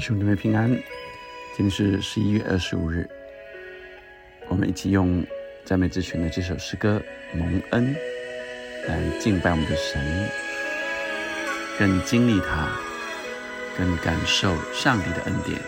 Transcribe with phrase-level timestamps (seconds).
[0.00, 0.68] 兄姊妹平安，
[1.56, 3.08] 今天是十一月二十五日，
[4.46, 5.24] 我们一起用
[5.64, 7.02] 赞美之泉的这首诗歌
[7.36, 7.94] 《蒙恩》
[8.88, 10.28] 来敬拜我们的神，
[11.78, 12.68] 更经历他，
[13.78, 15.58] 更感受上帝的恩典。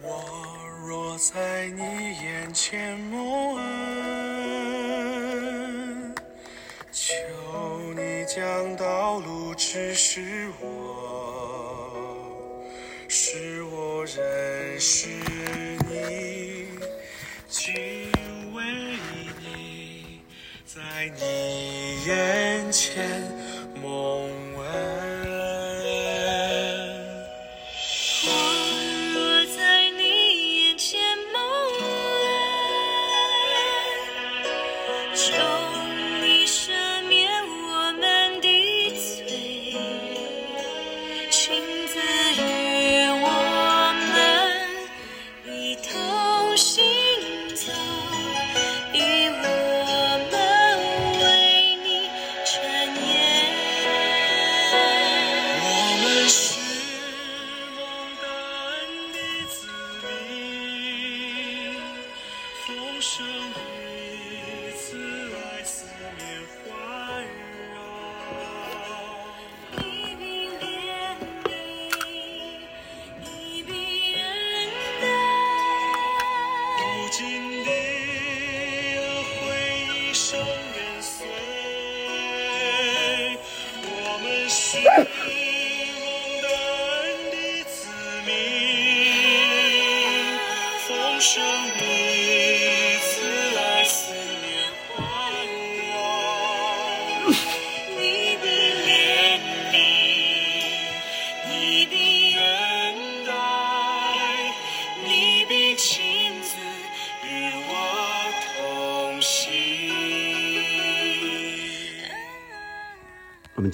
[0.00, 0.24] 我
[0.86, 2.11] 若在你
[2.52, 3.64] 眼前梦恩，
[6.92, 7.14] 求
[7.96, 12.62] 你将道路指示我，
[13.08, 15.08] 使我认识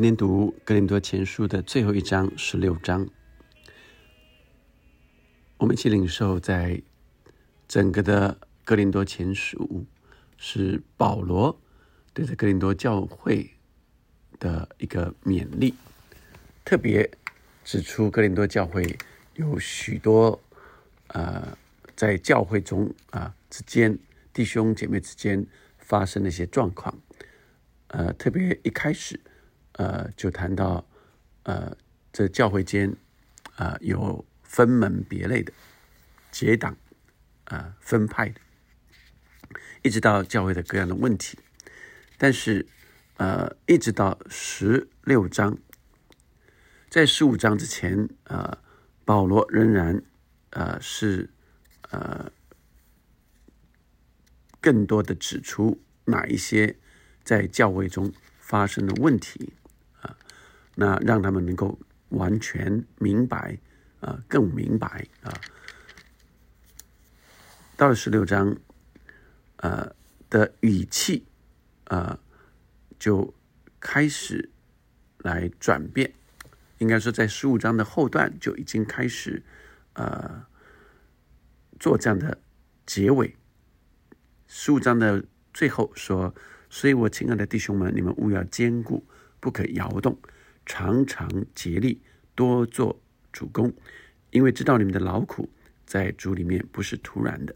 [0.00, 3.06] 今天读《格林多前书》的最后一章十六章，
[5.58, 6.80] 我们一起领受，在
[7.68, 9.58] 整个的《格林多前书》
[10.38, 11.60] 是保罗
[12.14, 13.50] 对着格林多教会
[14.38, 15.74] 的一个勉励，
[16.64, 17.10] 特别
[17.62, 18.96] 指出格林多教会
[19.34, 20.40] 有许多
[21.08, 21.54] 呃
[21.94, 23.98] 在教会中啊之间
[24.32, 25.46] 弟兄姐妹之间
[25.76, 26.98] 发生的一些状况，
[27.88, 29.20] 呃，特别一开始。
[29.80, 30.86] 呃，就谈到，
[31.44, 31.74] 呃，
[32.12, 32.94] 这教会间，
[33.56, 35.50] 啊，有分门别类的
[36.30, 36.76] 结党，
[37.44, 38.38] 啊，分派的，
[39.80, 41.38] 一直到教会的各样的问题，
[42.18, 42.66] 但是，
[43.16, 45.56] 呃，一直到十六章，
[46.90, 48.58] 在十五章之前，呃，
[49.06, 50.02] 保罗仍然，
[50.50, 51.30] 呃，是，
[51.88, 52.30] 呃，
[54.60, 56.76] 更多的指出哪一些
[57.24, 59.54] 在教会中发生的问题。
[60.74, 61.78] 那让他们能够
[62.10, 63.58] 完全明白，
[64.00, 65.32] 啊，更明白啊。
[67.76, 68.56] 到了十六章，
[69.56, 69.94] 呃
[70.28, 71.26] 的语气，
[71.84, 72.18] 啊，
[72.98, 73.34] 就
[73.78, 74.50] 开始
[75.18, 76.12] 来转变。
[76.78, 79.42] 应该说，在十五章的后段就已经开始，
[79.92, 80.46] 呃，
[81.78, 82.38] 做这样的
[82.86, 83.36] 结尾。
[84.46, 86.34] 十五章的最后说
[86.70, 89.06] ：“所以我亲爱的弟兄们，你们务要坚固，
[89.40, 90.18] 不可摇动。”
[90.72, 92.00] 常常竭力
[92.36, 93.74] 多做主公，
[94.30, 95.50] 因为知道你们的劳苦
[95.84, 97.52] 在主里面不是突然的。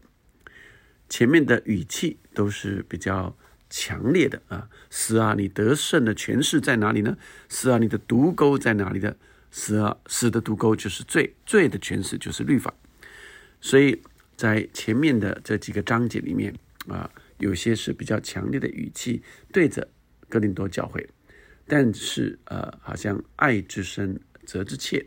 [1.07, 3.33] 前面的语气都是比较
[3.69, 7.17] 强烈的啊，是啊，你得胜的权势在哪里呢？
[7.47, 9.15] 是啊，你的毒钩在哪里的？
[9.49, 12.73] 死啊，死的毒钩就是罪，罪的权势就是律法。
[13.61, 13.97] 所以
[14.35, 16.53] 在前面的这几个章节里面
[16.89, 19.23] 啊，有些是比较强烈的语气
[19.53, 19.87] 对着
[20.27, 21.07] 哥林多教会。
[21.67, 25.03] 但是，呃，好像爱之深，责之切。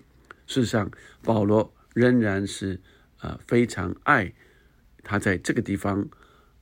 [0.46, 0.90] 事实上，
[1.22, 2.80] 保罗仍然是
[3.20, 4.32] 呃非常爱
[5.04, 6.08] 他在这个地方，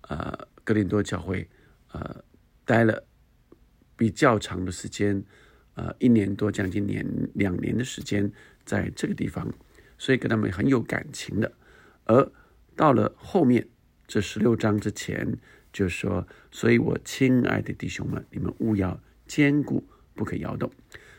[0.02, 1.48] 呃，格林多教会，
[1.92, 2.22] 呃，
[2.64, 3.06] 待了
[3.96, 5.24] 比较长的时间，
[5.74, 8.30] 呃，一年多，将近年两年的时间，
[8.66, 9.50] 在这个地方，
[9.96, 11.50] 所以跟他们很有感情的。
[12.04, 12.30] 而
[12.76, 13.66] 到了后面
[14.06, 15.38] 这十六章之前，
[15.72, 19.84] 就说：“所以我亲爱的弟兄们，你们务要。”坚固
[20.14, 20.70] 不可摇动。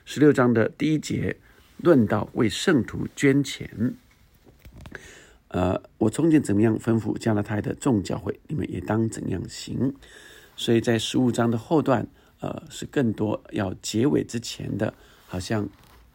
[0.05, 1.35] 十六章的第一节
[1.77, 3.93] 论到为圣徒捐钱，
[5.49, 9.93] 呃，我从前怎么样吩咐加拉太的众教会，你们也当怎样行。
[10.55, 12.07] 所以在十五章的后段，
[12.39, 14.93] 呃，是更多要结尾之前的，
[15.27, 15.67] 好像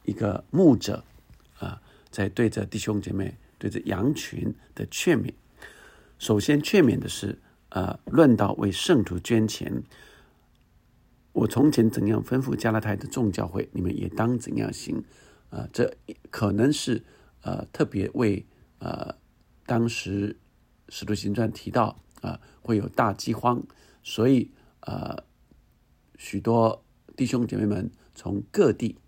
[0.05, 1.05] 一个牧者
[1.59, 1.81] 啊，
[2.11, 5.33] 在对着弟兄姐妹、对着羊群的劝勉。
[6.19, 9.83] 首先劝勉的是，呃，论到为圣徒捐钱。
[11.32, 15.02] 我从前怎样吩咐加拉太的众教会，你们也当怎样行。
[15.50, 15.96] 啊，这
[16.31, 17.02] 可能是
[17.43, 18.46] 呃特别为
[18.79, 19.14] 呃。
[19.64, 20.37] 当时
[20.93, 23.62] 《使徒行传》提到啊，会有大饥荒，
[24.02, 24.50] 所以
[24.81, 25.23] 呃，
[26.19, 26.84] 许多
[27.17, 28.99] 弟兄姐妹们从各地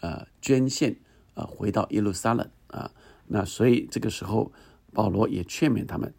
[0.00, 0.96] 呃捐献
[1.34, 2.92] 啊，回到耶路撒冷啊。
[3.26, 4.52] 那所以这个时候，
[4.92, 6.14] 保罗也劝勉他们，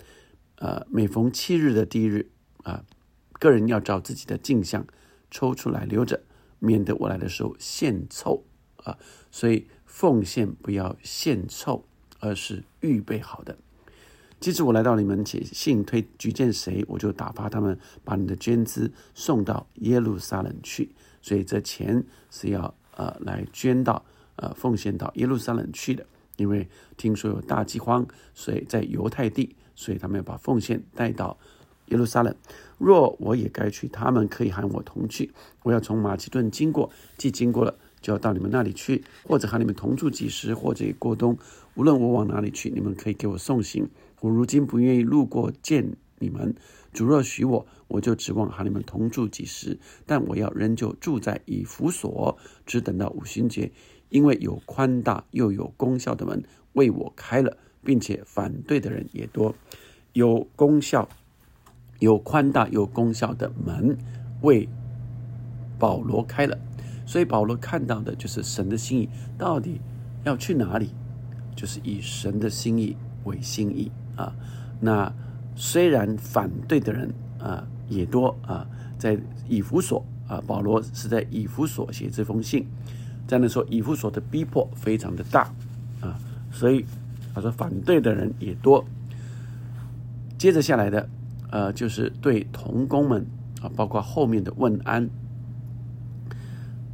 [0.57, 2.29] 呃，每逢七日的第一日
[2.63, 2.83] 啊，
[3.39, 4.85] 个人要照自己的镜像
[5.29, 6.21] 抽出来留着，
[6.59, 8.43] 免得我来的时候献凑
[8.77, 8.97] 啊。
[9.31, 11.85] 所以奉献不要献凑，
[12.19, 13.57] 而是预备好的。
[14.39, 20.91] 即使我来到你们写信推举荐谁，我就打发他们把你的捐资送到耶路撒冷去。
[21.21, 26.05] 所以这钱是要呃来捐到呃奉献到耶路撒冷去的。
[26.35, 31.35] 因为听说有大饥荒，所以在犹太地，所以他们要把奉献带到
[31.87, 32.35] 耶路撒冷。
[32.77, 35.31] 若我也该去，他们可以喊我同去。
[35.63, 41.37] 我要从马其顿经过，既经过了，就要到你们那里去，或者喊你们同住几时，或者过冬。
[41.75, 43.89] 无论我往哪里去，你们可以给我送行。
[44.21, 46.55] 我如今不愿意路过见你们，
[46.93, 49.79] 主若许我，我就指望和你们同住几时。
[50.05, 53.71] 但我要仍旧住在以弗所，只等到五旬节，
[54.09, 56.43] 因为有宽大又有功效的门
[56.73, 59.55] 为我开了，并且反对的人也多。
[60.13, 61.07] 有功效、
[61.99, 63.97] 有宽大、有功效的门
[64.41, 64.67] 为
[65.79, 66.57] 保罗开了，
[67.05, 69.81] 所以保罗看到的就是神的心意到底
[70.23, 70.91] 要去哪里，
[71.55, 73.91] 就是以神的心意为心意。
[74.15, 74.33] 啊，
[74.79, 75.13] 那
[75.55, 78.67] 虽然反对的人啊也多啊，
[78.97, 79.17] 在
[79.47, 82.65] 以弗所啊，保罗是在以弗所写这封信，
[83.27, 85.51] 这样说，以弗所的逼迫非常的大
[86.01, 86.19] 啊，
[86.51, 86.85] 所以
[87.33, 88.83] 他说反对的人也多。
[90.37, 91.07] 接着下来的
[91.49, 93.25] 呃，就是对童工们
[93.61, 95.09] 啊，包括后面的问安。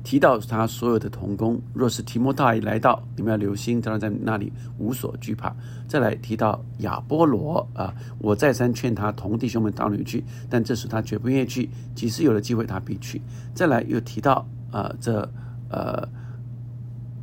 [0.04, 5.56] 提到他所有的童工，若是提摩太来到，你们要留心，当然在那里无所惧怕。
[5.88, 11.70] 再来提到亚波罗啊，我再三劝他同弟兄们到那里去，但这时他绝不愿意去。
[11.96, 13.22] 即使有了机会，他必去。
[13.56, 15.22] 再来又提到啊，这
[15.70, 16.06] 呃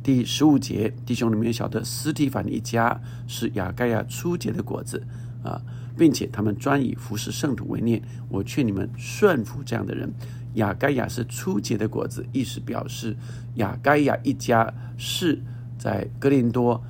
[0.01, 5.05] 第十五节，弟兄里面晓得斯提凡一家是亚盖亚初结的果子
[5.43, 5.61] 啊，
[5.97, 8.01] 并且他们专以服侍圣徒为念。
[8.29, 10.11] 我劝你们顺服这样的人。
[10.55, 13.15] 雅盖亚是初结的果子，意思表示
[13.55, 15.41] 雅盖亚一家是
[15.77, 16.83] 在哥林多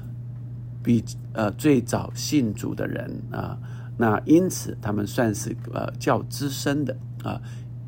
[0.81, 1.03] 比
[1.33, 3.55] 呃最早信主的人啊，
[3.97, 7.39] 那因此他们算是呃较资深的啊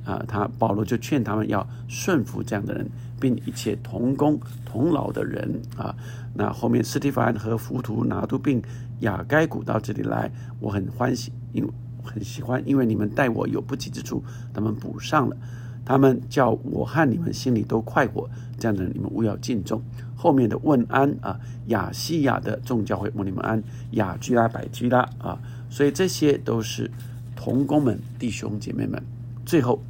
[0.05, 2.87] 啊，他保罗就劝他们要顺服这样的人，
[3.19, 5.95] 并一切同工同劳的人啊。
[6.35, 8.61] 那后面斯蒂凡和浮图拿都并
[9.03, 11.65] 雅该古到这里来，我很欢喜，因
[12.03, 14.23] 很喜欢，因为你们待我有不及之处，
[14.53, 15.37] 他们补上了。
[15.85, 19.81] 他们叫我和你们心里都快活，这样的你们勿要敬重。
[20.15, 23.61] 后面的问安啊，亚细亚的众教会问你们安，
[23.91, 25.37] 雅居拉、百居拉啊，
[25.69, 26.89] 所以这些都是
[27.35, 29.03] 同工们、弟兄姐妹们。
[29.45, 29.83] 最后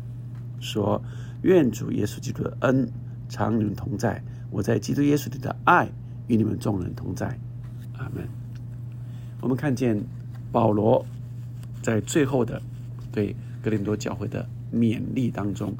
[0.59, 0.99] 说，
[1.43, 2.89] 愿主耶稣基督的恩
[3.29, 5.87] 常与同在，我在基督耶稣里的爱
[6.25, 7.37] 与你们众人同在。
[7.99, 8.42] 阿门。
[9.43, 10.03] 我们看见
[10.51, 11.05] 保罗
[11.83, 12.59] 在最后的
[13.11, 14.43] 对格林多教会的。
[14.73, 15.71] 勉励当中，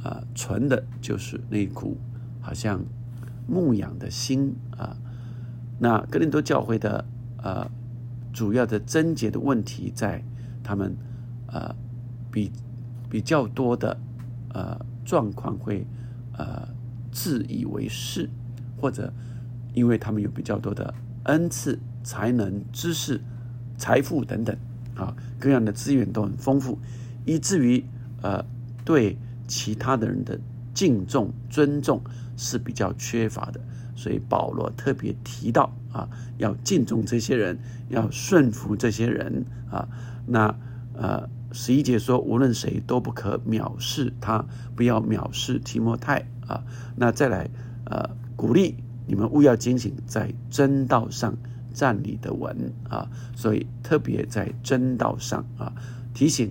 [0.00, 1.96] 啊，存的就是那股
[2.40, 2.80] 好像
[3.48, 4.96] 牧养的心啊。
[5.80, 7.04] 那格林多教会的
[7.42, 7.68] 呃
[8.32, 10.22] 主要的症结的问题在
[10.62, 10.96] 他们
[11.48, 11.74] 呃
[12.30, 12.52] 比
[13.10, 13.98] 比较多的
[14.50, 15.84] 呃状况会
[16.38, 16.68] 呃
[17.10, 18.30] 自以为是，
[18.80, 19.12] 或者
[19.74, 23.20] 因为他们有比较多的恩赐、才能、知识、
[23.76, 24.56] 财富等等
[24.94, 26.78] 啊，各样的资源都很丰富，
[27.24, 27.84] 以至于。
[28.22, 28.42] 呃，
[28.86, 30.40] 对其他的人的
[30.72, 32.00] 敬重、尊重
[32.38, 33.60] 是比较缺乏的，
[33.94, 36.08] 所以保罗特别提到啊，
[36.38, 37.58] 要敬重这些人，
[37.90, 39.86] 要顺服这些人啊。
[40.26, 40.56] 那
[40.94, 44.42] 呃，十一节说，无论谁都不可藐视他，
[44.74, 46.64] 不要藐视提摩太啊。
[46.96, 47.50] 那再来
[47.84, 51.36] 呃，鼓励你们勿要警醒，在真道上
[51.74, 52.56] 站立的稳
[52.88, 53.06] 啊。
[53.36, 55.70] 所以特别在真道上啊，
[56.14, 56.50] 提醒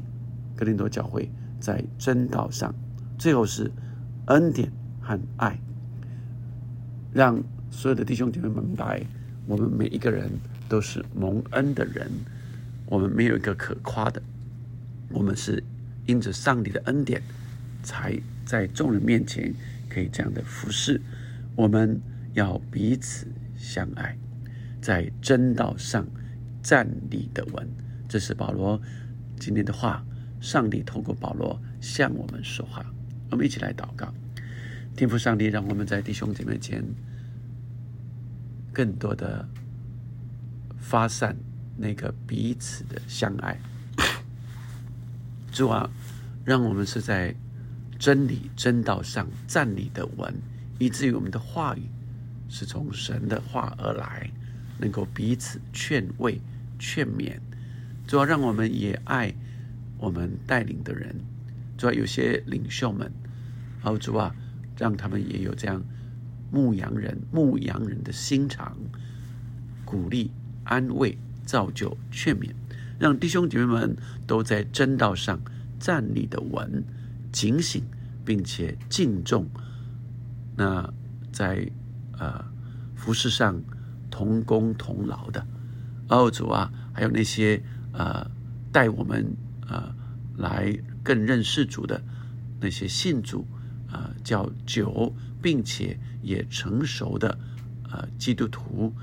[0.55, 1.27] 格林多教会。
[1.63, 2.75] 在真道上，
[3.17, 3.71] 最后是
[4.25, 5.57] 恩典和爱，
[7.13, 9.01] 让所有的弟兄姐妹明白，
[9.47, 10.29] 我们每一个人
[10.67, 12.11] 都是蒙恩的人，
[12.85, 14.21] 我们没有一个可夸的，
[15.09, 15.63] 我们是
[16.05, 17.21] 因着上帝的恩典，
[17.81, 18.13] 才
[18.45, 19.53] 在众人面前
[19.87, 20.99] 可以这样的服侍。
[21.55, 21.97] 我们
[22.33, 23.25] 要彼此
[23.55, 24.17] 相爱，
[24.83, 26.05] 在真道上
[26.61, 27.67] 站立的稳。
[28.07, 28.79] 这是保罗
[29.39, 30.03] 今天的话。
[30.43, 32.85] 上帝透过保罗向我们说话，
[33.31, 34.13] 我们一起来祷告。
[34.93, 36.83] 天父上帝，让我们在弟兄姐妹间
[38.73, 39.47] 更多的
[40.77, 41.33] 发散
[41.77, 43.57] 那个彼此的相爱。
[45.53, 45.89] 主啊，
[46.43, 47.33] 让我们是在
[47.97, 50.33] 真理真道上站立的稳，
[50.77, 51.83] 以至于我们的话语
[52.49, 54.29] 是从神的话而来，
[54.83, 56.41] 能够彼此劝慰、
[56.77, 57.39] 劝勉。
[58.05, 59.33] 主要，让我们也爱。
[59.97, 61.15] 我们带领的人，
[61.77, 63.09] 主要有些领袖们，
[63.79, 64.35] 好主啊，
[64.77, 65.81] 让他们也有这样
[66.51, 68.75] 牧羊人、牧羊人的心肠，
[69.85, 70.29] 鼓励、
[70.65, 72.51] 安慰、造就、劝勉，
[72.99, 73.95] 让弟兄姐妹们
[74.27, 75.39] 都在正道上
[75.79, 76.83] 站立的稳、
[77.31, 77.81] 警醒，
[78.25, 79.47] 并且敬重。
[80.57, 80.93] 那
[81.31, 81.65] 在
[82.19, 82.43] 呃
[82.93, 83.61] 服饰上
[84.13, 85.43] 同工同劳的，
[86.09, 87.59] 哦主啊，还有那些
[87.91, 88.29] 呃
[88.71, 89.25] 带我们。
[89.65, 89.95] 啊，
[90.37, 91.99] 来更认识主的
[92.59, 93.47] 那些信主
[93.89, 97.39] 啊，叫久并且也成熟的
[97.89, 98.93] 啊基督徒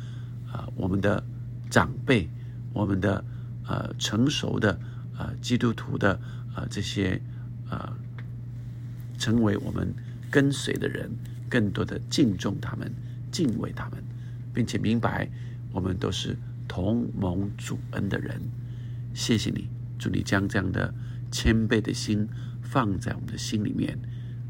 [0.53, 1.25] 啊，我们的
[1.71, 2.29] 长辈，
[2.75, 3.25] 我们的
[3.67, 4.79] 呃成熟的
[5.17, 6.13] 啊基督徒的
[6.55, 7.21] 啊这些
[7.71, 7.97] 啊，
[9.19, 9.93] 成为我们
[10.31, 11.11] 跟随的人，
[11.49, 12.93] 更多的敬重他们，
[13.33, 14.05] 敬畏他们，
[14.53, 15.29] 并且明白
[15.73, 18.41] 我们都是同蒙主恩的人。
[19.15, 19.69] 谢谢你。
[19.99, 20.95] 祝你将这样的
[21.31, 22.27] 谦卑的心
[22.63, 23.99] 放在我们的心里面，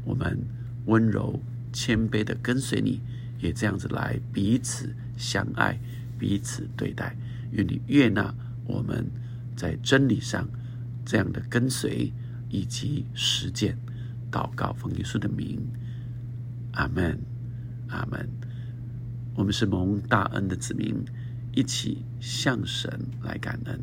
[0.05, 0.39] 我们
[0.85, 1.37] 温柔
[1.73, 3.01] 谦卑的跟随你，
[3.39, 5.77] 也这样子来彼此相爱，
[6.17, 7.17] 彼此对待。
[7.51, 8.33] 愿你悦纳
[8.65, 9.05] 我们
[9.57, 10.47] 在真理上
[11.05, 12.13] 这样的跟随
[12.49, 13.77] 以及实践。
[14.31, 15.59] 祷告奉耶稣的名，
[16.71, 17.19] 阿门，
[17.89, 18.40] 阿门。
[19.35, 21.05] 我们是蒙大恩的子民，
[21.53, 23.79] 一起向神来感恩。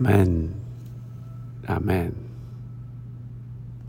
[0.00, 0.59] 门。